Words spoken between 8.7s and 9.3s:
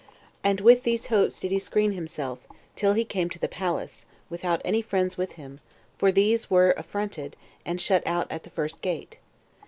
gate.